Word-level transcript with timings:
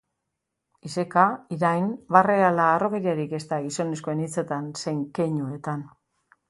Iseka, 0.87 1.25
irain, 1.57 1.85
barre 2.17 2.39
ala 2.47 2.65
harrokeriarik 2.73 3.37
ez 3.41 3.45
da 3.53 3.63
gizonezkoen 3.67 4.27
hitzetan 4.29 4.71
zein 4.85 5.09
keinuetan. 5.21 5.91